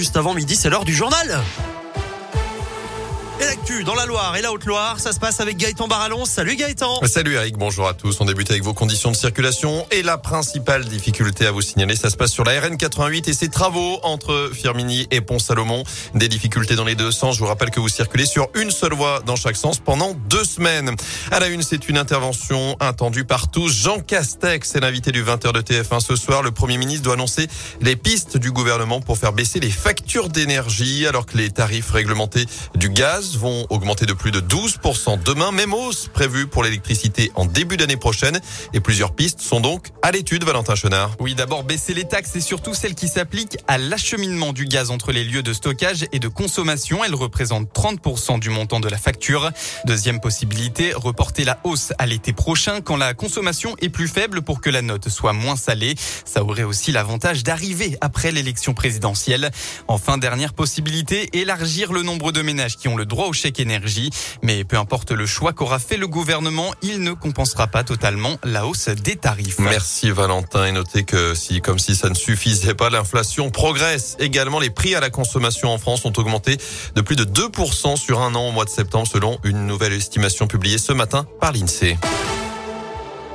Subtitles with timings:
[0.00, 1.42] Juste avant midi, c'est l'heure du journal.
[3.40, 6.24] Et l'actu dans la Loire et la Haute-Loire, ça se passe avec Gaëtan Barallon.
[6.24, 6.98] Salut Gaëtan.
[7.06, 8.20] Salut Eric, bonjour à tous.
[8.20, 12.10] On débute avec vos conditions de circulation et la principale difficulté à vous signaler, ça
[12.10, 15.84] se passe sur la RN 88 et ses travaux entre Firmini et Pont-Salomon.
[16.14, 17.36] Des difficultés dans les deux sens.
[17.36, 20.44] Je vous rappelle que vous circulez sur une seule voie dans chaque sens pendant deux
[20.44, 20.96] semaines.
[21.30, 23.72] À la une, c'est une intervention attendue par tous.
[23.72, 26.42] Jean Castex est l'invité du 20h de TF1 ce soir.
[26.42, 27.46] Le Premier ministre doit annoncer
[27.80, 32.46] les pistes du gouvernement pour faire baisser les factures d'énergie alors que les tarifs réglementés
[32.74, 35.52] du gaz vont augmenter de plus de 12% demain.
[35.52, 38.40] Même hausse prévue pour l'électricité en début d'année prochaine.
[38.72, 41.16] Et plusieurs pistes sont donc à l'étude, Valentin Chenard.
[41.20, 45.12] Oui, d'abord baisser les taxes et surtout celles qui s'appliquent à l'acheminement du gaz entre
[45.12, 47.04] les lieux de stockage et de consommation.
[47.04, 49.50] Elles représentent 30% du montant de la facture.
[49.84, 54.60] Deuxième possibilité, reporter la hausse à l'été prochain quand la consommation est plus faible pour
[54.60, 55.94] que la note soit moins salée.
[56.24, 59.50] Ça aurait aussi l'avantage d'arriver après l'élection présidentielle.
[59.88, 64.10] Enfin, dernière possibilité, élargir le nombre de ménages qui ont le droit au chèque énergie.
[64.42, 68.66] Mais peu importe le choix qu'aura fait le gouvernement, il ne compensera pas totalement la
[68.66, 69.58] hausse des tarifs.
[69.58, 70.66] Merci Valentin.
[70.66, 74.16] Et notez que si, comme si ça ne suffisait pas, l'inflation progresse.
[74.18, 76.56] Également, les prix à la consommation en France ont augmenté
[76.94, 80.46] de plus de 2% sur un an au mois de septembre selon une nouvelle estimation
[80.46, 81.96] publiée ce matin par l'INSEE.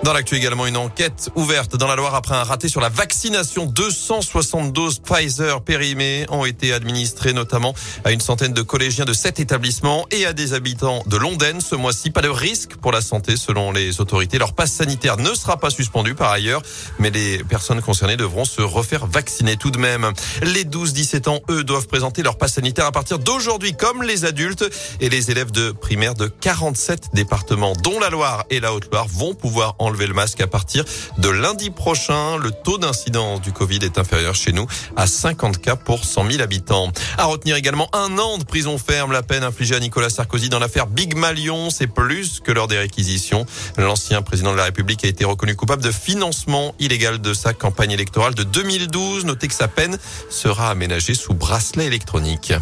[0.04, 3.66] Dans l'actu également, une enquête ouverte dans la Loire après un raté sur la vaccination.
[3.66, 7.74] 260 doses Pfizer périmées ont été administrées notamment
[8.04, 11.76] à une centaine de collégiens de sept établissements et à des habitants de Londaine ce
[11.76, 12.12] mois-ci.
[12.12, 14.38] Pas de risque pour la santé selon les autorités.
[14.38, 16.62] Leur passe sanitaire ne sera pas suspendu par ailleurs,
[17.00, 20.12] mais les personnes concernées devront se refaire vacciner tout de même.
[20.42, 24.66] Les 12-17 ans, eux, doivent présenter leur passe sanitaire à partir d'aujourd'hui comme les adultes
[25.00, 29.34] et les élèves de primaire de 47 départements dont la Loire et la Haute-Loire vont
[29.34, 30.84] pouvoir en enlever le masque à partir
[31.20, 32.38] de lundi prochain.
[32.38, 36.42] Le taux d'incidence du Covid est inférieur chez nous à 50 cas pour 100 000
[36.42, 36.92] habitants.
[37.18, 40.58] À retenir également un an de prison ferme, la peine infligée à Nicolas Sarkozy dans
[40.58, 41.70] l'affaire Big Malion.
[41.70, 43.46] C'est plus que lors des réquisitions.
[43.78, 47.92] L'ancien président de la République a été reconnu coupable de financement illégal de sa campagne
[47.92, 49.26] électorale de 2012.
[49.26, 52.54] Notez que sa peine sera aménagée sous bracelet électronique.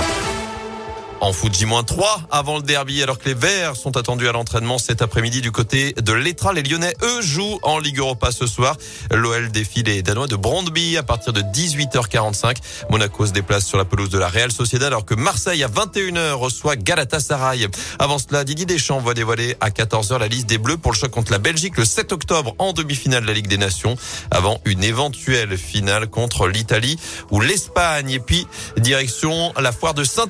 [1.21, 5.03] En foot J-3 avant le derby, alors que les Verts sont attendus à l'entraînement cet
[5.03, 6.51] après-midi du côté de l'Etra.
[6.51, 8.75] Les Lyonnais, eux, jouent en Ligue Europa ce soir.
[9.11, 12.57] L'OL défile les Danois de Brondby à partir de 18h45.
[12.89, 16.31] Monaco se déplace sur la pelouse de la Real Sociedad alors que Marseille à 21h
[16.31, 17.67] reçoit Galatasaray.
[17.99, 21.11] Avant cela, Didier Deschamps va dévoiler à 14h la liste des Bleus pour le choc
[21.11, 23.95] contre la Belgique le 7 octobre en demi-finale de la Ligue des Nations
[24.31, 26.97] avant une éventuelle finale contre l'Italie
[27.29, 28.09] ou l'Espagne.
[28.09, 30.21] Et puis, direction la foire de saint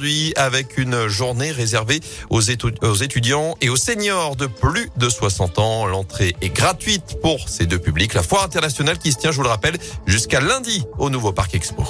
[0.00, 2.00] aujourd'hui avec une journée réservée
[2.30, 5.86] aux, étudiants et aux seniors de plus de 60 ans.
[5.86, 8.14] L'entrée est gratuite pour ces deux publics.
[8.14, 11.54] La foire internationale qui se tient, je vous le rappelle, jusqu'à lundi au nouveau Parc
[11.54, 11.84] Expo.